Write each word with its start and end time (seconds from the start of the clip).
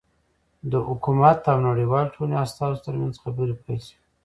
د 0.71 0.73
حکومت 0.87 1.39
او 1.51 1.57
نړیوالې 1.69 2.13
ټولنې 2.15 2.37
استازو 2.45 2.83
ترمنځ 2.85 3.15
خبرې 3.23 3.55
پیل 3.63 3.81
شوې. 3.87 3.99